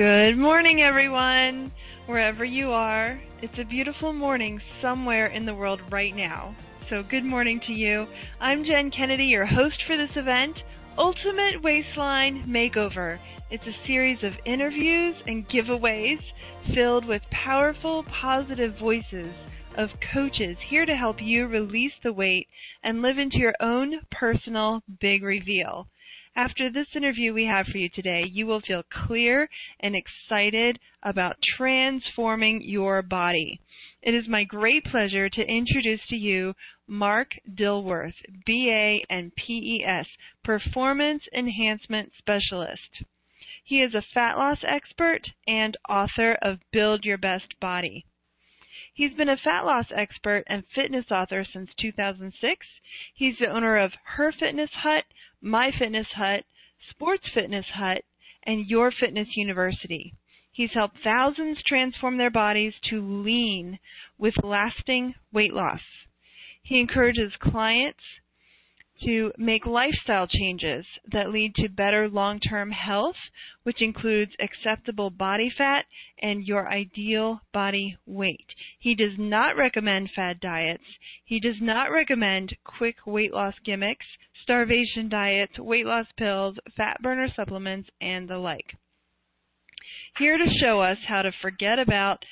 Good 0.00 0.38
morning, 0.38 0.80
everyone, 0.80 1.72
wherever 2.06 2.42
you 2.42 2.72
are. 2.72 3.20
It's 3.42 3.58
a 3.58 3.66
beautiful 3.66 4.14
morning 4.14 4.62
somewhere 4.80 5.26
in 5.26 5.44
the 5.44 5.54
world 5.54 5.82
right 5.90 6.16
now. 6.16 6.54
So, 6.88 7.02
good 7.02 7.22
morning 7.22 7.60
to 7.66 7.74
you. 7.74 8.06
I'm 8.40 8.64
Jen 8.64 8.90
Kennedy, 8.90 9.26
your 9.26 9.44
host 9.44 9.82
for 9.82 9.98
this 9.98 10.16
event, 10.16 10.62
Ultimate 10.96 11.60
Waistline 11.60 12.44
Makeover. 12.44 13.18
It's 13.50 13.66
a 13.66 13.76
series 13.86 14.22
of 14.22 14.40
interviews 14.46 15.16
and 15.26 15.46
giveaways 15.46 16.22
filled 16.72 17.04
with 17.04 17.28
powerful, 17.30 18.04
positive 18.04 18.78
voices 18.78 19.34
of 19.76 20.00
coaches 20.00 20.56
here 20.66 20.86
to 20.86 20.96
help 20.96 21.20
you 21.20 21.46
release 21.46 21.92
the 22.02 22.14
weight 22.14 22.48
and 22.82 23.02
live 23.02 23.18
into 23.18 23.36
your 23.36 23.54
own 23.60 24.00
personal 24.10 24.82
big 24.98 25.22
reveal. 25.22 25.88
After 26.40 26.70
this 26.70 26.86
interview 26.96 27.34
we 27.34 27.44
have 27.44 27.66
for 27.66 27.76
you 27.76 27.90
today, 27.90 28.24
you 28.26 28.46
will 28.46 28.62
feel 28.62 28.82
clear 29.06 29.46
and 29.80 29.94
excited 29.94 30.78
about 31.02 31.36
transforming 31.58 32.62
your 32.62 33.02
body. 33.02 33.60
It 34.00 34.14
is 34.14 34.26
my 34.26 34.44
great 34.44 34.82
pleasure 34.86 35.28
to 35.28 35.42
introduce 35.42 36.00
to 36.08 36.16
you 36.16 36.54
Mark 36.86 37.32
Dilworth, 37.54 38.14
BA 38.46 39.00
and 39.10 39.32
PES, 39.36 40.06
Performance 40.42 41.24
Enhancement 41.36 42.10
Specialist. 42.16 43.04
He 43.62 43.82
is 43.82 43.92
a 43.92 44.06
fat 44.14 44.38
loss 44.38 44.60
expert 44.66 45.20
and 45.46 45.76
author 45.90 46.38
of 46.40 46.60
Build 46.72 47.04
Your 47.04 47.18
Best 47.18 47.60
Body. 47.60 48.06
He's 48.94 49.12
been 49.12 49.28
a 49.28 49.36
fat 49.36 49.66
loss 49.66 49.86
expert 49.94 50.44
and 50.46 50.64
fitness 50.74 51.04
author 51.10 51.44
since 51.52 51.70
2006. 51.78 52.66
He's 53.14 53.38
the 53.38 53.46
owner 53.46 53.78
of 53.78 53.92
Her 54.16 54.32
Fitness 54.32 54.70
Hut, 54.72 55.04
My 55.42 55.70
Fitness 55.78 56.06
Hut, 56.16 56.44
Sports 56.90 57.24
Fitness 57.32 57.66
Hut, 57.74 58.04
and 58.44 58.66
Your 58.66 58.90
Fitness 58.90 59.28
University. 59.36 60.14
He's 60.52 60.72
helped 60.72 60.98
thousands 61.02 61.62
transform 61.62 62.18
their 62.18 62.30
bodies 62.30 62.74
to 62.90 63.00
lean 63.00 63.78
with 64.18 64.42
lasting 64.42 65.14
weight 65.32 65.54
loss. 65.54 65.80
He 66.62 66.78
encourages 66.78 67.32
clients 67.40 68.02
to 69.04 69.32
make 69.38 69.66
lifestyle 69.66 70.26
changes 70.26 70.84
that 71.12 71.30
lead 71.30 71.54
to 71.56 71.68
better 71.68 72.08
long-term 72.08 72.70
health, 72.70 73.16
which 73.62 73.80
includes 73.80 74.32
acceptable 74.40 75.10
body 75.10 75.52
fat 75.56 75.84
and 76.22 76.46
your 76.46 76.68
ideal 76.68 77.40
body 77.52 77.96
weight. 78.06 78.46
He 78.78 78.94
does 78.94 79.18
not 79.18 79.56
recommend 79.56 80.10
fad 80.14 80.40
diets. 80.40 80.84
He 81.24 81.40
does 81.40 81.60
not 81.60 81.90
recommend 81.90 82.56
quick 82.64 82.96
weight 83.06 83.32
loss 83.32 83.54
gimmicks, 83.64 84.06
starvation 84.42 85.08
diets, 85.08 85.58
weight 85.58 85.86
loss 85.86 86.06
pills, 86.16 86.56
fat 86.76 87.00
burner 87.02 87.28
supplements, 87.34 87.88
and 88.00 88.28
the 88.28 88.38
like. 88.38 88.76
Here 90.18 90.36
to 90.36 90.58
show 90.60 90.80
us 90.80 90.98
how 91.06 91.22
to 91.22 91.32
forget 91.40 91.78
about 91.78 92.24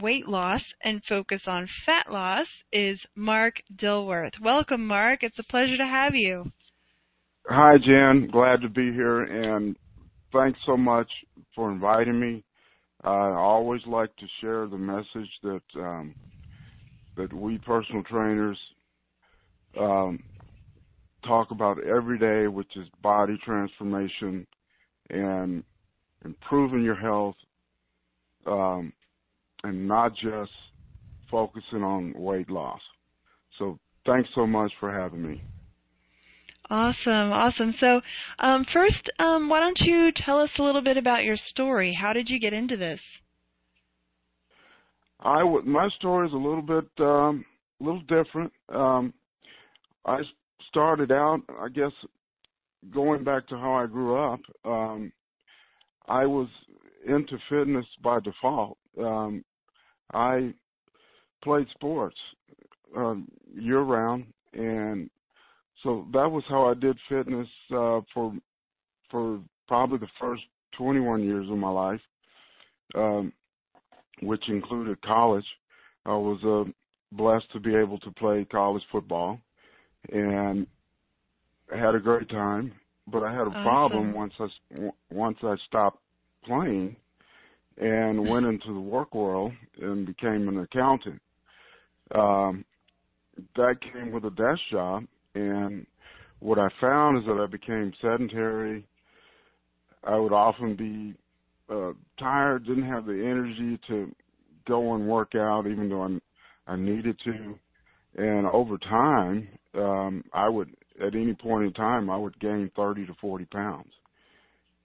weight 0.00 0.28
loss 0.28 0.60
and 0.82 1.02
focus 1.08 1.40
on 1.46 1.68
fat 1.86 2.12
loss 2.12 2.46
is 2.72 2.98
Mark 3.14 3.54
Dilworth. 3.76 4.32
Welcome, 4.42 4.86
Mark. 4.86 5.20
It's 5.22 5.38
a 5.38 5.50
pleasure 5.50 5.76
to 5.76 5.86
have 5.86 6.14
you. 6.14 6.50
Hi, 7.46 7.76
Jen. 7.78 8.28
Glad 8.30 8.60
to 8.62 8.68
be 8.68 8.92
here, 8.92 9.22
and 9.22 9.76
thanks 10.32 10.58
so 10.64 10.76
much 10.76 11.08
for 11.54 11.72
inviting 11.72 12.18
me. 12.18 12.44
I 13.02 13.32
always 13.32 13.82
like 13.86 14.14
to 14.16 14.26
share 14.40 14.68
the 14.68 14.78
message 14.78 15.30
that 15.42 15.62
um, 15.76 16.14
that 17.16 17.32
we 17.32 17.58
personal 17.58 18.04
trainers 18.04 18.58
um, 19.78 20.22
talk 21.26 21.50
about 21.50 21.82
every 21.84 22.18
day, 22.18 22.46
which 22.46 22.76
is 22.76 22.86
body 23.02 23.38
transformation 23.44 24.46
and 25.10 25.64
improving 26.24 26.82
your 26.82 26.94
health. 26.94 27.36
Um, 28.46 28.92
and 29.64 29.86
not 29.86 30.14
just 30.14 30.50
focusing 31.30 31.82
on 31.82 32.12
weight 32.16 32.50
loss. 32.50 32.80
So 33.58 33.78
thanks 34.06 34.28
so 34.34 34.46
much 34.46 34.72
for 34.80 34.92
having 34.92 35.26
me. 35.26 35.42
Awesome, 36.70 37.32
awesome. 37.32 37.74
So, 37.80 38.00
um, 38.38 38.64
first, 38.72 39.10
um, 39.18 39.48
why 39.48 39.60
don't 39.60 39.78
you 39.80 40.10
tell 40.24 40.40
us 40.40 40.48
a 40.58 40.62
little 40.62 40.80
bit 40.80 40.96
about 40.96 41.24
your 41.24 41.36
story? 41.50 41.96
How 41.98 42.12
did 42.12 42.30
you 42.30 42.38
get 42.38 42.52
into 42.52 42.76
this? 42.76 43.00
I 45.20 45.40
w- 45.40 45.64
my 45.66 45.88
story 45.90 46.28
is 46.28 46.32
a 46.32 46.36
little 46.36 46.62
bit, 46.62 46.88
um, 46.98 47.44
a 47.80 47.84
little 47.84 48.00
different. 48.02 48.52
Um, 48.68 49.12
I 50.06 50.20
started 50.68 51.12
out, 51.12 51.42
I 51.60 51.68
guess, 51.68 51.92
going 52.90 53.22
back 53.22 53.46
to 53.48 53.58
how 53.58 53.74
I 53.74 53.86
grew 53.86 54.16
up. 54.16 54.40
Um, 54.64 55.12
I 56.08 56.26
was 56.26 56.48
into 57.06 57.36
fitness 57.48 57.86
by 58.02 58.20
default. 58.20 58.78
Um, 58.98 59.44
I 60.12 60.52
played 61.42 61.66
sports 61.74 62.16
um, 62.96 63.28
year 63.54 63.80
round, 63.80 64.26
and 64.52 65.10
so 65.82 66.06
that 66.12 66.30
was 66.30 66.44
how 66.48 66.68
I 66.68 66.74
did 66.74 66.96
fitness 67.08 67.48
uh, 67.74 68.00
for 68.14 68.34
for 69.10 69.40
probably 69.68 69.98
the 69.98 70.08
first 70.20 70.42
21 70.76 71.22
years 71.22 71.48
of 71.50 71.56
my 71.56 71.70
life, 71.70 72.00
um, 72.94 73.32
which 74.22 74.48
included 74.48 75.00
college. 75.02 75.44
I 76.04 76.10
was 76.10 76.40
uh, 76.44 76.70
blessed 77.12 77.50
to 77.52 77.60
be 77.60 77.74
able 77.74 77.98
to 78.00 78.10
play 78.12 78.46
college 78.50 78.82
football, 78.90 79.38
and 80.10 80.66
I 81.72 81.78
had 81.78 81.94
a 81.94 82.00
great 82.00 82.28
time. 82.28 82.72
But 83.10 83.24
I 83.24 83.32
had 83.32 83.48
a 83.48 83.50
awesome. 83.50 83.62
problem 83.62 84.12
once 84.14 84.32
I 84.38 84.90
once 85.10 85.38
I 85.42 85.56
stopped 85.66 85.98
playing 86.44 86.96
and 87.82 88.28
went 88.28 88.46
into 88.46 88.72
the 88.72 88.80
work 88.80 89.14
world 89.14 89.52
and 89.80 90.06
became 90.06 90.48
an 90.48 90.58
accountant. 90.58 91.20
Um, 92.14 92.64
that 93.56 93.76
came 93.92 94.12
with 94.12 94.24
a 94.24 94.30
desk 94.30 94.60
job, 94.70 95.04
and 95.34 95.86
what 96.40 96.58
I 96.58 96.68
found 96.80 97.18
is 97.18 97.24
that 97.26 97.40
I 97.42 97.46
became 97.46 97.92
sedentary. 98.00 98.86
I 100.04 100.16
would 100.16 100.32
often 100.32 100.76
be 100.76 101.14
uh, 101.74 101.92
tired, 102.18 102.66
didn't 102.66 102.88
have 102.88 103.06
the 103.06 103.12
energy 103.12 103.80
to 103.88 104.14
go 104.68 104.94
and 104.94 105.08
work 105.08 105.34
out, 105.34 105.66
even 105.66 105.88
though 105.88 106.02
I, 106.02 106.72
I 106.72 106.76
needed 106.76 107.18
to. 107.24 107.58
And 108.16 108.46
over 108.48 108.76
time, 108.78 109.48
um, 109.74 110.24
I 110.34 110.48
would, 110.48 110.76
at 111.00 111.14
any 111.14 111.34
point 111.34 111.64
in 111.64 111.72
time, 111.72 112.10
I 112.10 112.16
would 112.16 112.38
gain 112.38 112.70
30 112.76 113.06
to 113.06 113.14
40 113.20 113.44
pounds. 113.46 113.90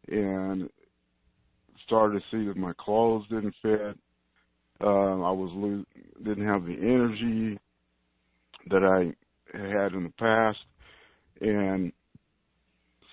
And 0.08 0.69
started 1.87 2.21
to 2.21 2.25
see 2.29 2.47
that 2.47 2.57
my 2.57 2.73
clothes 2.77 3.25
didn't 3.29 3.55
fit. 3.61 3.97
Uh, 4.79 5.21
I 5.21 5.31
was 5.31 5.51
lo- 5.55 5.85
didn't 6.23 6.45
have 6.45 6.65
the 6.65 6.73
energy 6.73 7.57
that 8.69 8.83
I 8.83 9.57
had 9.57 9.93
in 9.93 10.03
the 10.03 10.13
past, 10.19 10.59
and 11.41 11.91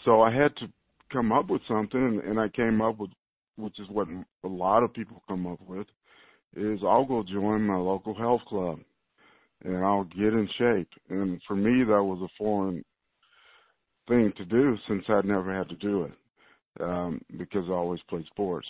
so 0.05 0.21
I 0.21 0.35
had 0.35 0.55
to 0.57 0.67
come 1.11 1.33
up 1.33 1.49
with 1.49 1.63
something, 1.67 2.01
and, 2.01 2.21
and 2.21 2.41
I 2.41 2.49
came 2.49 2.83
up 2.83 2.99
with, 2.99 3.11
which 3.57 3.79
is 3.79 3.89
what 3.89 4.09
a 4.43 4.49
lot 4.49 4.83
of 4.83 4.93
people 4.93 5.23
come 5.29 5.47
up 5.47 5.61
with, 5.67 5.87
is 6.57 6.81
I'll 6.83 7.07
go 7.07 7.23
join 7.23 7.63
my 7.63 7.77
local 7.77 8.15
health 8.15 8.43
club, 8.47 8.81
and 9.65 9.79
I'll 9.79 10.05
get 10.05 10.35
in 10.35 10.49
shape. 10.59 10.91
And 11.09 11.41
for 11.47 11.57
me, 11.57 11.85
that 11.85 12.03
was 12.03 12.21
a 12.23 12.35
foreign 12.37 12.85
thing 14.09 14.33
to 14.37 14.45
do 14.45 14.77
since 14.87 15.05
I'd 15.09 15.25
never 15.25 15.57
had 15.57 15.69
to 15.71 15.77
do 15.77 16.05
it 16.05 16.13
um, 16.81 17.21
because 17.39 17.65
I 17.69 17.73
always 17.73 18.01
played 18.09 18.27
sports. 18.27 18.67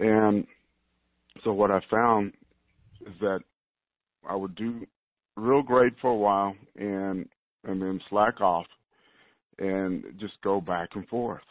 And 0.00 0.46
so 1.44 1.52
what 1.52 1.70
I 1.70 1.80
found 1.90 2.32
is 3.06 3.14
that 3.20 3.40
I 4.28 4.34
would 4.34 4.54
do 4.54 4.86
real 5.36 5.62
great 5.62 5.94
for 6.00 6.10
a 6.10 6.16
while 6.16 6.54
and 6.76 7.28
and 7.64 7.82
then 7.82 8.00
slack 8.08 8.40
off 8.40 8.66
and 9.58 10.04
just 10.18 10.34
go 10.42 10.60
back 10.60 10.90
and 10.94 11.06
forth. 11.08 11.42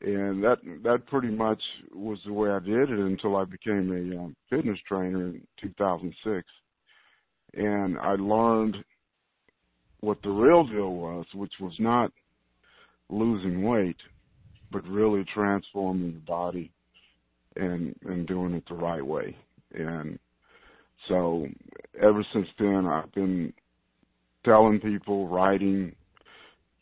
And 0.00 0.42
that 0.44 0.58
that 0.82 1.06
pretty 1.06 1.30
much 1.30 1.62
was 1.94 2.18
the 2.26 2.32
way 2.32 2.50
I 2.50 2.58
did 2.58 2.90
it 2.90 2.98
until 2.98 3.36
I 3.36 3.44
became 3.44 3.90
a 3.90 4.24
um, 4.24 4.36
fitness 4.50 4.78
trainer 4.86 5.28
in 5.28 5.46
2006. 5.60 6.46
And 7.54 7.98
I 7.98 8.12
learned 8.16 8.76
what 10.00 10.18
the 10.22 10.30
real 10.30 10.64
deal 10.64 10.92
was, 10.92 11.24
which 11.34 11.54
was 11.60 11.72
not 11.78 12.12
losing 13.08 13.62
weight, 13.62 13.96
but 14.70 14.86
really 14.86 15.24
transforming 15.32 16.14
the 16.14 16.20
body 16.20 16.70
and 17.56 17.94
and 18.04 18.26
doing 18.26 18.54
it 18.54 18.64
the 18.68 18.74
right 18.74 19.04
way. 19.04 19.36
And 19.72 20.18
so 21.08 21.46
ever 22.02 22.24
since 22.32 22.48
then, 22.58 22.86
I've 22.86 23.12
been 23.12 23.52
telling 24.44 24.80
people, 24.80 25.28
writing 25.28 25.94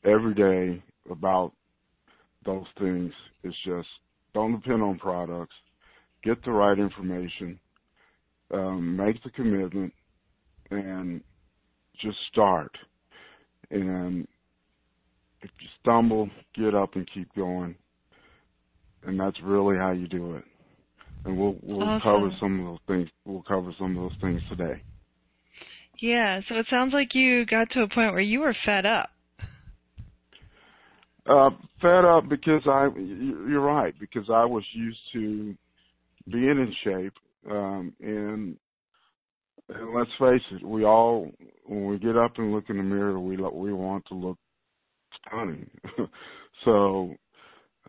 every 0.05 0.35
day 0.35 0.83
about 1.11 1.53
those 2.45 2.67
things. 2.79 3.13
It's 3.43 3.57
just 3.65 3.89
don't 4.35 4.61
depend 4.61 4.83
on 4.83 4.99
products. 4.99 5.55
Get 6.23 6.45
the 6.45 6.53
right 6.53 6.79
information. 6.79 7.59
Um, 8.53 8.97
make 8.97 9.23
the 9.23 9.31
commitment 9.31 9.93
and 10.71 11.23
just 12.01 12.19
start. 12.31 12.71
And 13.71 14.27
if 15.45 15.51
you 15.61 15.69
stumble, 15.81 16.29
get 16.57 16.75
up 16.75 16.97
and 16.97 17.09
keep 17.15 17.33
going. 17.37 17.77
And 19.07 19.21
that's 19.21 19.37
really 19.43 19.77
how 19.77 19.93
you 19.93 20.09
do 20.09 20.35
it. 20.37 20.45
and 21.25 21.39
we'll 21.39 21.57
we'll 21.63 21.83
awesome. 21.83 22.01
cover 22.03 22.31
some 22.41 22.61
of 22.61 22.67
those 22.67 22.79
things. 22.87 23.09
We'll 23.25 23.43
cover 23.43 23.73
some 23.79 23.97
of 23.97 24.03
those 24.03 24.21
things 24.21 24.41
today. 24.49 24.83
Yeah, 26.01 26.41
so 26.49 26.57
it 26.57 26.67
sounds 26.69 26.93
like 26.93 27.15
you 27.15 27.47
got 27.47 27.71
to 27.71 27.83
a 27.83 27.89
point 27.89 28.13
where 28.13 28.21
you 28.21 28.41
were 28.41 28.57
fed 28.67 28.85
up. 28.85 29.11
Uh, 31.27 31.51
fed 31.81 32.05
up 32.05 32.29
because 32.29 32.63
I, 32.67 32.89
you're 32.99 33.61
right, 33.61 33.95
because 33.99 34.29
I 34.29 34.45
was 34.45 34.65
used 34.75 34.99
to 35.15 35.55
being 36.31 36.51
in 36.51 36.75
shape, 36.85 37.15
um, 37.51 37.95
and, 38.01 38.57
and 39.71 39.95
let's 39.95 40.11
face 40.19 40.43
it, 40.53 40.67
we 40.67 40.85
all, 40.85 41.31
when 41.65 41.87
we 41.87 41.99
get 41.99 42.19
up 42.19 42.33
and 42.37 42.53
look 42.53 42.65
in 42.69 42.77
the 42.77 42.83
mirror, 42.83 43.19
we 43.19 43.37
we 43.37 43.73
want 43.73 44.05
to 44.09 44.15
look 44.15 44.37
stunning, 45.21 45.69
so, 46.65 47.15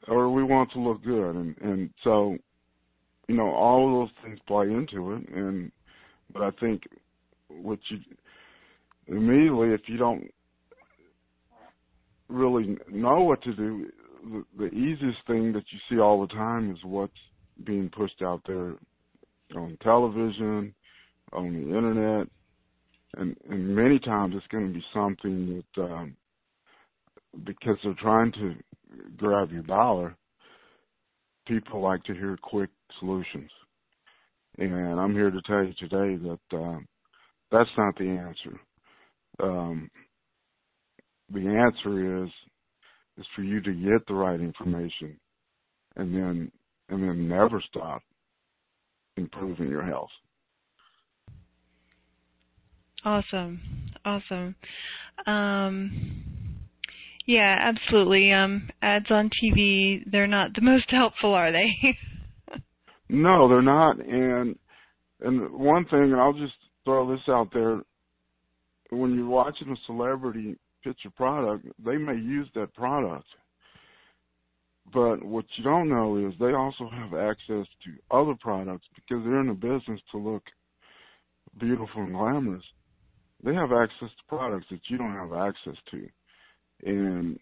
or 0.07 0.29
we 0.29 0.43
want 0.43 0.71
to 0.71 0.79
look 0.79 1.03
good, 1.03 1.35
and 1.35 1.55
and 1.61 1.89
so, 2.03 2.37
you 3.27 3.35
know, 3.35 3.49
all 3.49 3.87
of 3.87 4.09
those 4.09 4.23
things 4.23 4.39
play 4.47 4.65
into 4.65 5.13
it, 5.13 5.29
and 5.29 5.71
but 6.31 6.41
I 6.41 6.51
think 6.59 6.83
what 7.49 7.79
you 7.89 7.99
immediately, 9.07 9.69
if 9.69 9.81
you 9.87 9.97
don't 9.97 10.31
really 12.27 12.77
know 12.91 13.21
what 13.21 13.41
to 13.43 13.53
do, 13.53 13.87
the, 14.23 14.45
the 14.57 14.67
easiest 14.67 15.19
thing 15.27 15.53
that 15.53 15.63
you 15.71 15.79
see 15.89 15.99
all 15.99 16.21
the 16.21 16.33
time 16.33 16.71
is 16.71 16.77
what's 16.83 17.13
being 17.65 17.89
pushed 17.89 18.21
out 18.21 18.41
there 18.47 18.73
on 19.55 19.77
television, 19.81 20.73
on 21.31 21.53
the 21.53 21.77
internet, 21.77 22.27
and, 23.17 23.35
and 23.49 23.75
many 23.75 23.99
times 23.99 24.33
it's 24.35 24.47
going 24.47 24.67
to 24.67 24.73
be 24.73 24.83
something 24.93 25.63
that 25.75 25.83
um, 25.83 26.15
because 27.43 27.77
they're 27.83 27.93
trying 27.99 28.31
to 28.33 28.55
grab 29.17 29.51
your 29.51 29.63
dollar, 29.63 30.15
people 31.47 31.81
like 31.81 32.03
to 32.03 32.13
hear 32.13 32.37
quick 32.41 32.69
solutions. 32.99 33.51
And 34.57 34.99
I'm 34.99 35.13
here 35.13 35.31
to 35.31 35.41
tell 35.41 35.63
you 35.63 35.73
today 35.79 36.15
that 36.23 36.57
um, 36.57 36.87
that's 37.51 37.69
not 37.77 37.95
the 37.97 38.07
answer. 38.07 38.59
Um, 39.43 39.89
the 41.33 41.47
answer 41.47 42.23
is 42.23 42.29
is 43.17 43.25
for 43.35 43.43
you 43.43 43.61
to 43.61 43.73
get 43.73 44.05
the 44.07 44.13
right 44.13 44.39
information 44.39 45.17
and 45.95 46.13
then 46.13 46.51
and 46.89 47.03
then 47.03 47.27
never 47.27 47.61
stop 47.67 48.01
improving 49.17 49.69
your 49.69 49.83
health. 49.83 50.09
Awesome. 53.03 53.59
Awesome. 54.05 54.55
Um 55.25 56.35
yeah, 57.25 57.55
absolutely. 57.59 58.31
Um 58.31 58.69
ads 58.81 59.09
on 59.09 59.29
TV, 59.43 60.01
they're 60.11 60.27
not 60.27 60.53
the 60.53 60.61
most 60.61 60.85
helpful, 60.89 61.33
are 61.33 61.51
they? 61.51 61.69
no, 63.09 63.47
they're 63.47 63.61
not 63.61 63.99
and 63.99 64.57
and 65.21 65.51
one 65.51 65.85
thing 65.85 66.11
and 66.11 66.15
I'll 66.15 66.33
just 66.33 66.53
throw 66.83 67.09
this 67.09 67.27
out 67.27 67.49
there 67.53 67.81
when 68.91 69.15
you're 69.15 69.27
watching 69.27 69.69
a 69.69 69.75
celebrity 69.85 70.55
pitch 70.83 70.99
a 71.05 71.09
product, 71.11 71.65
they 71.83 71.97
may 71.97 72.15
use 72.15 72.47
that 72.55 72.73
product. 72.75 73.25
But 74.93 75.23
what 75.23 75.45
you 75.55 75.63
don't 75.63 75.89
know 75.89 76.17
is 76.17 76.33
they 76.39 76.53
also 76.53 76.87
have 76.91 77.13
access 77.15 77.65
to 77.83 78.15
other 78.15 78.35
products 78.39 78.85
because 78.93 79.23
they're 79.23 79.41
in 79.41 79.47
the 79.47 79.53
business 79.53 79.99
to 80.11 80.17
look 80.19 80.43
beautiful 81.59 82.03
and 82.03 82.13
glamorous. 82.13 82.63
They 83.43 83.53
have 83.55 83.71
access 83.71 84.09
to 84.09 84.29
products 84.29 84.67
that 84.69 84.81
you 84.87 84.97
don't 84.97 85.13
have 85.13 85.33
access 85.33 85.75
to. 85.91 86.07
And 86.83 87.39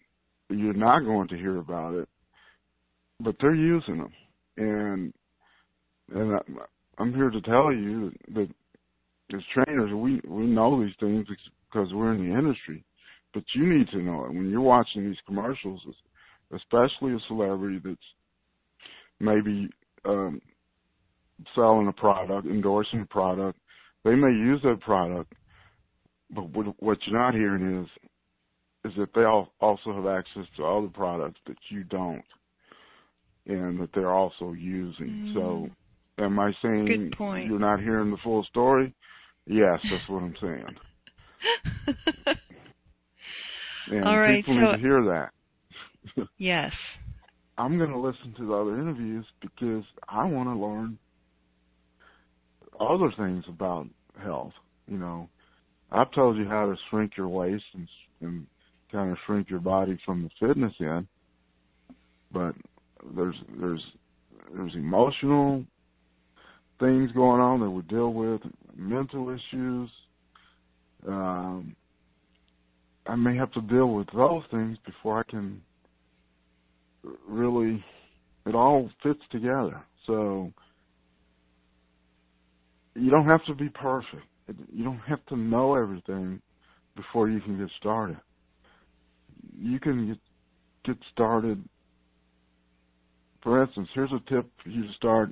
you're 0.48 0.74
not 0.74 1.00
going 1.00 1.28
to 1.28 1.36
hear 1.36 1.58
about 1.58 1.94
it, 1.94 2.08
but 3.20 3.36
they're 3.40 3.54
using 3.54 3.98
them. 3.98 4.12
And 4.56 5.12
and 6.12 6.40
I'm 6.98 7.14
here 7.14 7.30
to 7.30 7.40
tell 7.40 7.72
you 7.72 8.12
that 8.34 8.48
as 9.34 9.40
trainers, 9.52 9.92
we 9.92 10.20
we 10.28 10.46
know 10.46 10.82
these 10.82 10.94
things 11.00 11.26
because 11.72 11.92
we're 11.92 12.12
in 12.12 12.28
the 12.28 12.36
industry. 12.36 12.84
But 13.32 13.42
you 13.54 13.66
need 13.66 13.88
to 13.88 13.98
know 13.98 14.26
it 14.26 14.34
when 14.34 14.48
you're 14.48 14.60
watching 14.60 15.04
these 15.04 15.18
commercials, 15.26 15.80
especially 16.54 17.14
a 17.14 17.18
celebrity 17.26 17.80
that's 17.84 17.96
maybe 19.18 19.68
um, 20.04 20.40
selling 21.54 21.88
a 21.88 21.92
product, 21.92 22.46
endorsing 22.46 23.00
a 23.00 23.06
product. 23.06 23.58
They 24.04 24.14
may 24.14 24.28
use 24.28 24.60
that 24.62 24.80
product, 24.82 25.32
but 26.30 26.42
what 26.78 26.98
you're 27.06 27.18
not 27.18 27.34
hearing 27.34 27.82
is 27.82 27.88
is 28.84 28.92
that 28.98 29.14
they 29.14 29.24
also 29.24 29.92
have 29.92 30.06
access 30.06 30.44
to 30.56 30.64
other 30.64 30.88
products 30.88 31.40
that 31.46 31.56
you 31.70 31.84
don't, 31.84 32.24
and 33.46 33.80
that 33.80 33.90
they're 33.94 34.12
also 34.12 34.52
using. 34.52 35.06
Mm. 35.08 35.34
So, 35.34 35.68
am 36.22 36.38
I 36.38 36.52
saying 36.62 37.12
you're 37.18 37.58
not 37.58 37.80
hearing 37.80 38.10
the 38.10 38.18
full 38.22 38.44
story? 38.44 38.94
Yes, 39.46 39.80
that's 39.90 40.08
what 40.08 40.22
I'm 40.22 40.34
saying. 40.40 40.66
And 43.90 44.04
All 44.04 44.18
right, 44.18 44.36
people 44.36 44.54
so, 44.54 44.60
need 44.60 44.76
to 44.76 44.82
hear 44.82 45.04
that. 46.16 46.26
yes. 46.38 46.72
I'm 47.58 47.78
going 47.78 47.90
to 47.90 47.98
listen 47.98 48.34
to 48.38 48.46
the 48.46 48.52
other 48.52 48.80
interviews 48.80 49.26
because 49.40 49.84
I 50.08 50.24
want 50.24 50.48
to 50.48 50.54
learn 50.54 50.98
other 52.80 53.12
things 53.16 53.44
about 53.48 53.86
health. 54.22 54.52
You 54.88 54.98
know, 54.98 55.28
I've 55.92 56.10
told 56.12 56.36
you 56.36 56.46
how 56.48 56.66
to 56.66 56.76
shrink 56.90 57.12
your 57.16 57.28
waist 57.28 57.64
and, 57.74 57.88
and 58.20 58.46
kind 58.94 59.10
of 59.10 59.18
shrink 59.26 59.50
your 59.50 59.60
body 59.60 59.98
from 60.06 60.22
the 60.22 60.46
fitness 60.46 60.72
end, 60.80 61.06
but 62.32 62.54
there's 63.14 63.34
there's 63.60 63.82
there's 64.54 64.74
emotional 64.74 65.64
things 66.78 67.10
going 67.12 67.40
on 67.40 67.60
that 67.60 67.70
we 67.70 67.82
deal 67.82 68.12
with, 68.12 68.40
mental 68.76 69.30
issues, 69.30 69.90
um, 71.06 71.74
I 73.06 73.16
may 73.16 73.36
have 73.36 73.52
to 73.52 73.60
deal 73.62 73.88
with 73.92 74.06
those 74.14 74.42
things 74.50 74.78
before 74.86 75.18
I 75.20 75.30
can 75.30 75.60
really 77.28 77.84
it 78.46 78.54
all 78.54 78.90
fits 79.02 79.20
together. 79.30 79.82
So 80.06 80.52
you 82.94 83.10
don't 83.10 83.26
have 83.26 83.44
to 83.46 83.54
be 83.54 83.68
perfect. 83.68 84.22
You 84.72 84.84
don't 84.84 85.00
have 85.08 85.24
to 85.26 85.36
know 85.36 85.74
everything 85.74 86.40
before 86.96 87.28
you 87.28 87.40
can 87.40 87.58
get 87.58 87.68
started. 87.78 88.18
You 89.58 89.80
can 89.80 90.08
get 90.08 90.18
get 90.84 90.96
started. 91.12 91.62
For 93.42 93.62
instance, 93.62 93.88
here's 93.94 94.12
a 94.12 94.20
tip 94.30 94.50
for 94.62 94.70
you 94.70 94.82
to 94.82 94.92
start 94.94 95.30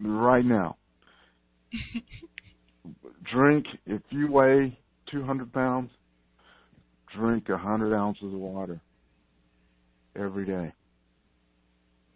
right 0.00 0.44
now. 0.44 0.76
Drink 3.32 3.66
if 3.86 4.02
you 4.10 4.30
weigh 4.30 4.78
200 5.10 5.52
pounds 5.52 5.90
drink 7.14 7.48
a 7.48 7.58
hundred 7.58 7.94
ounces 7.94 8.32
of 8.32 8.38
water 8.38 8.80
every 10.16 10.46
day. 10.46 10.72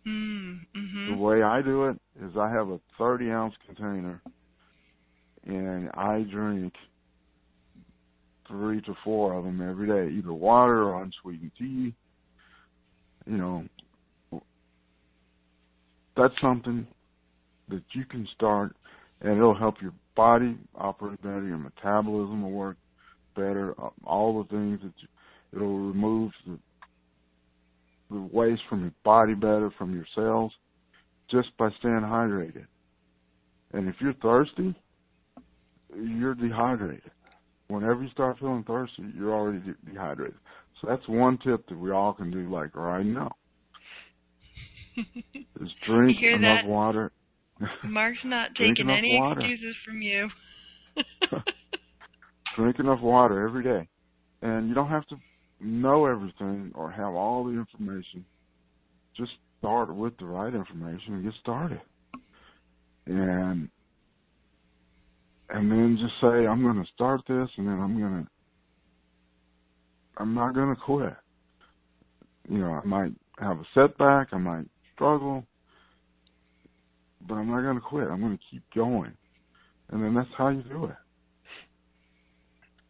Mm, 0.07 0.61
mm-hmm. 0.77 1.13
The 1.13 1.17
way 1.17 1.43
I 1.43 1.63
do 1.63 1.87
it 1.87 1.97
is 2.23 2.37
I 2.39 2.51
have 2.51 2.69
a 2.69 2.79
30 2.99 3.31
ounce 3.31 3.55
container 3.67 4.21
and 5.47 5.91
I 5.95 6.25
drink 6.31 6.75
three 8.49 8.81
to 8.83 8.95
four 9.05 9.35
of 9.35 9.45
them 9.45 9.61
every 9.69 9.87
day, 9.87 10.15
either 10.17 10.33
water 10.33 10.85
or 10.85 11.03
unsweetened 11.03 11.53
tea. 11.59 11.95
You 13.27 13.37
know, 13.37 13.65
that's 16.17 16.35
something 16.41 16.87
that 17.69 17.83
you 17.93 18.05
can 18.05 18.29
start 18.35 18.77
and 19.21 19.39
it'll 19.39 19.57
help 19.57 19.81
your 19.81 19.95
body 20.15 20.57
operate 20.77 21.21
better, 21.23 21.45
your 21.45 21.59
metabolism 21.59 22.43
will 22.43 22.51
work 22.51 22.77
better, 23.35 23.75
all 24.05 24.43
the 24.43 24.49
things 24.49 24.81
that 24.83 24.93
you, 24.99 25.09
it'll 25.55 25.79
remove 25.79 26.31
the, 26.47 26.59
the 28.11 28.29
waste 28.33 28.63
from 28.69 28.83
your 28.83 28.93
body 29.03 29.35
better, 29.35 29.71
from 29.77 29.95
your 29.95 30.07
cells, 30.15 30.53
just 31.31 31.49
by 31.59 31.71
staying 31.79 32.03
hydrated. 32.03 32.67
And 33.73 33.89
if 33.89 33.97
you're 34.01 34.15
thirsty, 34.15 34.75
you're 35.97 36.35
dehydrated. 36.35 37.11
Whenever 37.69 38.03
you 38.03 38.11
start 38.11 38.39
feeling 38.39 38.65
thirsty, 38.65 39.05
you're 39.17 39.33
already 39.33 39.59
de- 39.59 39.91
dehydrated. 39.91 40.37
So 40.81 40.89
that's 40.89 41.07
one 41.09 41.39
tip 41.39 41.67
that 41.69 41.79
we 41.79 41.91
all 41.91 42.13
can 42.13 42.31
do, 42.31 42.51
like 42.51 42.77
right 42.77 43.07
now. 43.07 43.33
Is 44.97 45.71
drink 45.87 46.19
enough 46.23 46.61
that? 46.65 46.69
water. 46.69 47.13
Mark's 47.85 48.19
not 48.25 48.51
taking 48.57 48.91
any 48.91 49.17
water. 49.19 49.41
excuses 49.41 49.77
from 49.85 50.03
you. 50.03 50.29
drink 52.57 52.79
enough 52.79 53.01
water 53.01 53.47
every 53.47 53.63
day. 53.63 53.89
And 54.43 54.69
you 54.69 54.75
don't 54.75 54.91
have 54.91 55.07
to 55.07 55.17
know 55.61 56.07
everything 56.07 56.73
or 56.75 56.91
have 56.91 57.15
all 57.15 57.45
the 57.45 57.53
information. 57.53 58.25
Just 59.17 59.33
start 59.59 59.95
with 59.95 60.17
the 60.19 60.27
right 60.27 60.55
information 60.55 61.15
and 61.15 61.25
get 61.25 61.33
started. 61.41 61.81
And 63.07 63.69
and 65.55 65.71
then 65.71 65.99
just 66.01 66.15
say, 66.21 66.47
I'm 66.47 66.63
gonna 66.63 66.85
start 66.95 67.21
this 67.29 67.49
and 67.57 67.67
then 67.67 67.81
I'm 67.81 67.99
gonna 67.99 68.27
I'm 70.19 70.35
not 70.35 70.55
gonna 70.55 70.77
quit. 70.77 71.15
You 72.49 72.59
know, 72.59 72.81
I 72.83 72.87
might 72.87 73.13
have 73.39 73.59
a 73.59 73.65
setback, 73.75 74.29
I 74.33 74.39
might 74.39 74.67
struggle, 74.95 75.47
but 77.27 77.35
I'm 77.35 77.51
not 77.51 77.63
going 77.63 77.77
to 77.77 77.81
quit. 77.81 78.09
I'm 78.09 78.21
going 78.21 78.37
to 78.37 78.45
keep 78.51 78.63
going, 78.75 79.13
and 79.91 80.03
then 80.03 80.15
that's 80.15 80.29
how 80.37 80.49
you 80.49 80.63
do 80.63 80.87
it. 80.87 80.97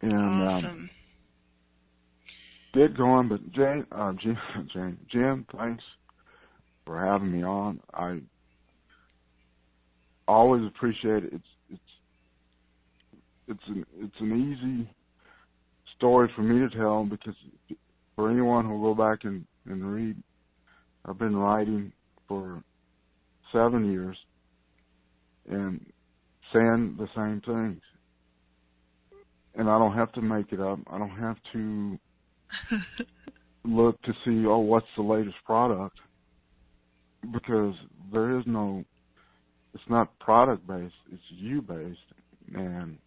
And 0.03 0.43
awesome. 0.43 0.67
um, 0.67 0.91
get 2.75 2.97
going. 2.97 3.29
But 3.29 3.53
Jane, 3.53 3.87
uh, 3.93 4.13
Jim, 4.21 4.37
Jane, 4.75 4.99
Jim, 5.11 5.47
thanks 5.57 5.85
for 6.85 7.05
having 7.05 7.33
me 7.33 7.45
on. 7.45 7.81
I 7.93 8.21
always 10.27 10.67
appreciate 10.67 11.25
it. 11.25 11.33
It's 11.33 11.45
it's 11.71 11.81
it's 13.49 13.67
an 13.69 13.85
it's 13.99 14.21
an 14.21 14.53
easy 14.53 14.89
story 15.97 16.31
for 16.35 16.43
me 16.43 16.69
to 16.69 16.77
tell 16.77 17.05
because 17.05 17.35
for 18.17 18.31
anyone 18.31 18.65
who'll 18.65 18.95
go 18.95 19.01
back 19.01 19.25
and 19.25 19.45
and 19.67 19.85
read, 19.85 20.17
I've 21.05 21.19
been 21.19 21.37
writing 21.37 21.93
for 22.29 22.63
seven 23.53 23.91
years 23.91 24.17
and 25.49 25.81
saying 26.53 26.97
the 26.99 27.09
same 27.15 27.43
things. 27.45 27.81
And 29.57 29.69
I 29.69 29.79
don't 29.79 29.95
have 29.95 30.13
to 30.13 30.21
make 30.21 30.53
it 30.53 30.61
up. 30.61 30.79
I 30.91 30.99
don't 30.99 31.11
have 31.11 31.37
to 31.53 31.99
look 33.65 34.01
to 34.03 34.13
see, 34.25 34.47
oh, 34.47 34.59
what's 34.59 34.87
the 34.97 35.03
latest 35.03 35.37
product? 35.45 35.97
Because 37.33 37.75
there 38.13 38.39
is 38.39 38.45
no, 38.47 38.85
it's 39.75 39.85
not 39.89 40.19
product 40.19 40.67
based, 40.67 40.95
it's 41.13 41.23
you 41.31 41.63
based. 41.63 41.99
And 42.55 42.99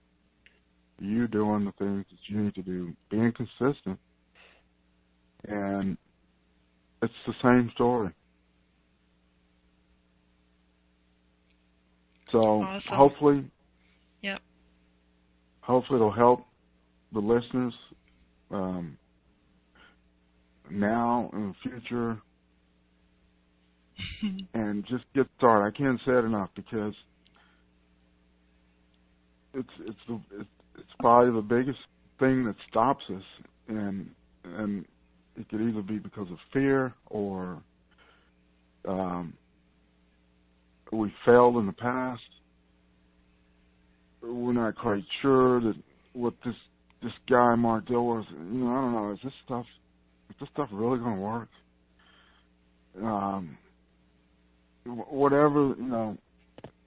you 0.99 1.27
doing 1.27 1.65
the 1.65 1.71
things 1.73 2.05
that 2.09 2.17
you 2.27 2.41
need 2.41 2.55
to 2.55 2.61
do, 2.61 2.93
being 3.09 3.31
consistent. 3.31 3.99
And 5.47 5.97
it's 7.01 7.13
the 7.25 7.33
same 7.43 7.71
story. 7.75 8.11
So 12.31 12.61
awesome. 12.61 12.81
hopefully, 12.91 13.45
yep. 14.21 14.41
Hopefully, 15.61 15.97
it'll 15.97 16.11
help 16.11 16.45
the 17.13 17.19
listeners 17.19 17.73
um, 18.51 18.97
now 20.69 21.29
in 21.33 21.53
the 21.63 21.69
future, 21.69 22.17
and 24.53 24.85
just 24.87 25.05
get 25.15 25.27
started. 25.37 25.73
I 25.73 25.77
can't 25.77 25.99
say 26.05 26.13
it 26.13 26.25
enough 26.25 26.49
because 26.55 26.93
it's 29.53 29.69
it's 29.85 29.99
the 30.07 30.19
it's, 30.39 30.49
it's 30.77 30.87
probably 30.99 31.33
the 31.33 31.41
biggest 31.41 31.79
thing 32.19 32.45
that 32.45 32.55
stops 32.69 33.03
us, 33.09 33.23
and 33.67 34.09
and 34.43 34.85
it 35.35 35.49
could 35.49 35.61
either 35.61 35.81
be 35.81 35.99
because 35.99 36.29
of 36.31 36.37
fear 36.53 36.93
or 37.07 37.61
um, 38.87 39.33
we 40.91 41.11
failed 41.25 41.57
in 41.57 41.65
the 41.65 41.73
past. 41.73 42.21
We're 44.21 44.53
not 44.53 44.75
quite 44.75 45.03
sure 45.21 45.61
that 45.61 45.75
what 46.13 46.33
this 46.45 46.55
this 47.03 47.11
guy 47.29 47.55
Mark 47.55 47.85
Dilworth, 47.85 48.29
you 48.31 48.59
know, 48.59 48.71
I 48.71 48.81
don't 48.81 48.93
know, 48.93 49.11
is 49.11 49.19
this 49.23 49.33
stuff 49.45 49.65
is 50.29 50.35
this 50.39 50.49
stuff 50.53 50.69
really 50.71 50.99
going 50.99 51.15
to 51.15 51.21
work? 51.21 51.49
Um, 53.01 53.57
whatever, 54.85 55.75
you 55.77 55.87
know, 55.87 56.17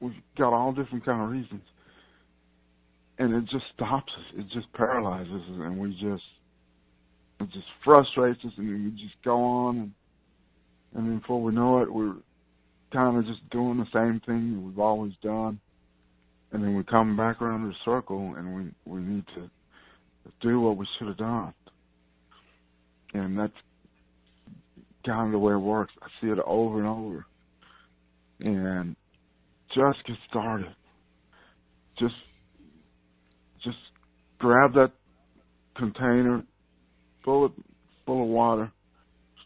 we've 0.01 0.13
got 0.37 0.53
all 0.53 0.73
different 0.73 1.05
kind 1.05 1.23
of 1.23 1.31
reasons, 1.31 1.63
and 3.21 3.35
it 3.35 3.45
just 3.51 3.67
stops 3.75 4.11
us. 4.17 4.25
It 4.39 4.47
just 4.49 4.73
paralyzes 4.73 5.31
us, 5.31 5.43
and 5.49 5.79
we 5.79 5.91
just 5.91 6.25
it 7.39 7.51
just 7.53 7.67
frustrates 7.85 8.41
us, 8.47 8.53
and 8.57 8.85
we 8.85 8.91
just 8.93 9.15
go 9.23 9.37
on, 9.43 9.93
and, 10.95 11.07
and 11.07 11.21
before 11.21 11.43
we 11.43 11.53
know 11.53 11.81
it, 11.81 11.93
we're 11.93 12.15
kind 12.93 13.19
of 13.19 13.27
just 13.27 13.49
doing 13.51 13.79
the 13.79 13.87
same 13.93 14.21
thing 14.27 14.65
we've 14.65 14.79
always 14.79 15.13
done, 15.23 15.61
and 16.53 16.65
then 16.65 16.75
we 16.75 16.83
come 16.83 17.15
back 17.17 17.43
around 17.43 17.69
the 17.69 17.75
circle, 17.85 18.35
and 18.39 18.55
we 18.55 18.71
we 18.91 19.01
need 19.03 19.25
to 19.35 19.51
do 20.41 20.59
what 20.61 20.79
we 20.79 20.87
should 20.99 21.09
have 21.09 21.19
done, 21.19 21.53
and 23.13 23.39
that's 23.39 23.53
kind 25.05 25.27
of 25.27 25.33
the 25.33 25.39
way 25.39 25.53
it 25.53 25.59
works. 25.59 25.93
I 26.01 26.07
see 26.23 26.29
it 26.29 26.39
over 26.47 26.79
and 26.79 26.89
over, 26.89 27.27
and 28.41 28.97
just 29.75 30.07
get 30.07 30.17
started. 30.31 30.75
Just 31.99 32.15
just 32.15 32.30
grab 34.41 34.75
that 34.75 34.93
container, 35.77 36.43
full 37.25 37.45
of 37.45 37.53
full 38.05 38.23
of 38.23 38.29
water, 38.29 38.73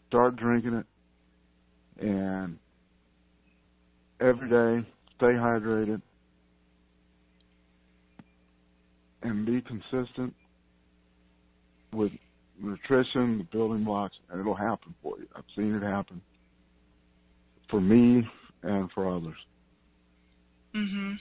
start 0.07 0.35
drinking 0.37 0.73
it, 0.73 0.85
and 2.05 2.57
every 4.19 4.49
day, 4.49 4.87
stay 5.17 5.27
hydrated, 5.27 6.01
and 9.21 9.45
be 9.45 9.61
consistent 9.61 10.33
with 11.93 12.11
nutrition, 12.59 13.37
the 13.37 13.47
building 13.51 13.83
blocks, 13.83 14.15
and 14.29 14.39
it'll 14.39 14.55
happen 14.55 14.95
for 15.03 15.17
you. 15.19 15.27
I've 15.35 15.43
seen 15.55 15.75
it 15.75 15.83
happen 15.83 16.21
for 17.69 17.81
me 17.81 18.27
and 18.63 18.89
for 18.93 19.13
others. 19.13 19.37
Mhm. 20.73 21.19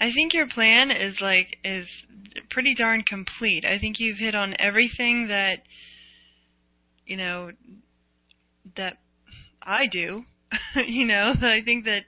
I 0.00 0.10
think 0.12 0.32
your 0.32 0.48
plan 0.48 0.90
is 0.90 1.16
like 1.20 1.56
is 1.64 1.86
pretty 2.50 2.74
darn 2.74 3.02
complete. 3.02 3.64
I 3.64 3.78
think 3.78 3.96
you've 3.98 4.18
hit 4.18 4.34
on 4.34 4.54
everything 4.58 5.28
that 5.28 5.56
you 7.06 7.16
know 7.16 7.50
that 8.76 8.94
I 9.62 9.86
do 9.90 10.24
you 10.88 11.06
know, 11.06 11.32
I 11.42 11.60
think 11.64 11.84
that 11.84 12.02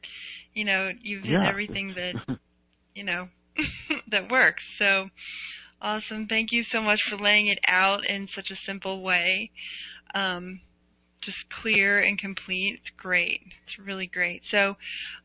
you 0.54 0.64
know 0.64 0.90
you've 1.02 1.22
hit 1.22 1.32
yeah. 1.32 1.48
everything 1.48 1.94
that 1.96 2.38
you 2.94 3.04
know 3.04 3.28
that 4.10 4.30
works. 4.30 4.62
So 4.78 5.08
awesome! 5.80 6.26
Thank 6.28 6.52
you 6.52 6.64
so 6.72 6.80
much 6.80 7.00
for 7.10 7.16
laying 7.16 7.48
it 7.48 7.58
out 7.68 8.00
in 8.08 8.28
such 8.34 8.50
a 8.50 8.58
simple 8.66 9.02
way. 9.02 9.50
Um, 10.14 10.60
just 11.24 11.38
clear 11.62 12.02
and 12.02 12.18
complete. 12.18 12.80
It's 12.80 12.96
great. 12.96 13.40
It's 13.66 13.86
really 13.86 14.06
great. 14.06 14.42
So 14.50 14.76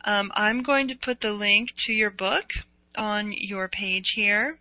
um, 0.05 0.31
I'm 0.36 0.63
going 0.63 0.88
to 0.89 0.95
put 1.03 1.17
the 1.21 1.29
link 1.29 1.69
to 1.88 1.93
your 1.93 2.12
book 2.12 2.45
on 2.98 3.33
your 3.36 3.69
page 3.69 4.05
here. 4.15 4.57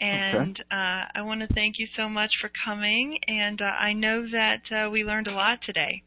And 0.00 0.56
okay. 0.56 0.62
uh, 0.70 1.04
I 1.14 1.22
want 1.22 1.40
to 1.42 1.54
thank 1.54 1.78
you 1.78 1.86
so 1.96 2.08
much 2.08 2.30
for 2.40 2.50
coming. 2.64 3.18
And 3.28 3.60
uh, 3.60 3.64
I 3.64 3.92
know 3.92 4.26
that 4.30 4.86
uh, 4.86 4.90
we 4.90 5.04
learned 5.04 5.28
a 5.28 5.34
lot 5.34 5.58
today. 5.64 6.02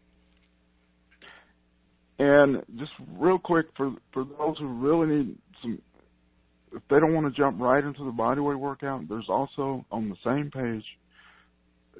And 2.17 2.63
just 2.77 2.91
real 3.17 3.37
quick 3.37 3.67
for 3.75 3.93
for 4.13 4.23
those 4.23 4.57
who 4.57 4.67
really 4.67 5.15
need 5.15 5.37
some, 5.61 5.81
if 6.73 6.81
they 6.89 6.99
don't 6.99 7.13
want 7.13 7.27
to 7.27 7.41
jump 7.41 7.59
right 7.59 7.83
into 7.83 8.05
the 8.05 8.11
bodyweight 8.11 8.57
workout, 8.57 9.07
there's 9.09 9.27
also 9.27 9.85
on 9.91 10.09
the 10.09 10.15
same 10.23 10.49
page, 10.49 10.85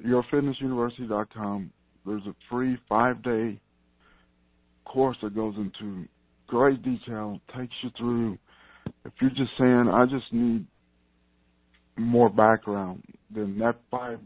yourfitnessuniversity.com. 0.06 1.70
There's 2.06 2.26
a 2.26 2.34
free 2.50 2.78
five 2.88 3.22
day 3.22 3.58
course 4.84 5.16
that 5.22 5.34
goes 5.34 5.54
into 5.56 6.06
great 6.46 6.82
detail, 6.82 7.40
takes 7.56 7.74
you 7.82 7.90
through. 7.98 8.38
If 9.04 9.12
you're 9.20 9.30
just 9.30 9.52
saying, 9.58 9.88
I 9.92 10.06
just 10.06 10.32
need 10.32 10.66
more 11.96 12.28
background, 12.30 13.02
then 13.34 13.58
that 13.58 13.76
five 13.90 14.20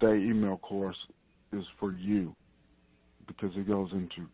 day 0.00 0.14
email 0.14 0.58
course 0.58 0.96
is 1.52 1.64
for 1.78 1.92
you 1.92 2.34
because 3.26 3.50
it 3.56 3.66
goes 3.66 3.90
into 3.92 4.28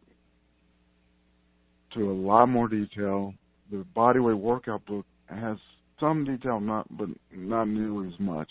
to 1.94 2.10
a 2.10 2.14
lot 2.14 2.46
more 2.46 2.68
detail. 2.68 3.34
The 3.70 3.84
bodyweight 3.96 4.38
workout 4.38 4.84
book 4.86 5.06
has 5.28 5.56
some 6.00 6.24
detail, 6.24 6.60
not 6.60 6.86
but 6.96 7.08
not 7.34 7.68
nearly 7.68 8.08
as 8.08 8.20
much. 8.20 8.50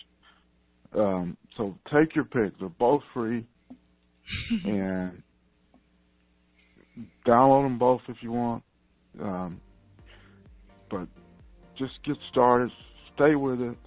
Um, 0.97 1.37
so 1.57 1.75
take 1.93 2.15
your 2.15 2.25
pick. 2.25 2.57
They're 2.59 2.69
both 2.69 3.01
free, 3.13 3.45
and 4.65 5.23
download 7.25 7.65
them 7.65 7.77
both 7.77 8.01
if 8.07 8.17
you 8.21 8.31
want. 8.31 8.63
Um, 9.21 9.59
but 10.89 11.07
just 11.77 11.93
get 12.05 12.17
started, 12.31 12.69
stay 13.15 13.35
with 13.35 13.61
it, 13.61 13.77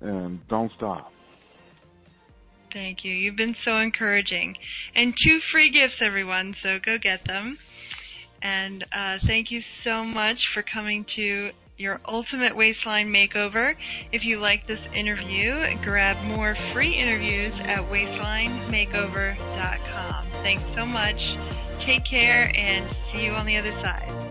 and 0.00 0.46
don't 0.48 0.70
stop. 0.76 1.12
Thank 2.72 2.98
you. 3.02 3.12
You've 3.12 3.36
been 3.36 3.56
so 3.64 3.78
encouraging. 3.78 4.54
And 4.94 5.14
two 5.24 5.38
free 5.50 5.70
gifts, 5.70 6.00
everyone, 6.04 6.54
so 6.62 6.78
go 6.84 6.96
get 7.02 7.20
them. 7.26 7.58
And 8.42 8.84
uh, 8.84 9.16
thank 9.26 9.50
you 9.50 9.62
so 9.84 10.04
much 10.04 10.36
for 10.54 10.62
coming 10.62 11.04
to 11.16 11.50
your 11.78 12.00
ultimate 12.06 12.54
waistline 12.56 13.08
makeover. 13.08 13.74
If 14.12 14.24
you 14.24 14.38
like 14.38 14.66
this 14.66 14.80
interview, 14.94 15.74
grab 15.82 16.22
more 16.24 16.54
free 16.72 16.92
interviews 16.92 17.58
at 17.60 17.78
waistlinemakeover.com. 17.84 20.26
Thanks 20.42 20.64
so 20.74 20.84
much. 20.84 21.38
Take 21.80 22.04
care 22.04 22.52
and 22.54 22.84
see 23.12 23.24
you 23.24 23.32
on 23.32 23.46
the 23.46 23.56
other 23.56 23.72
side. 23.82 24.27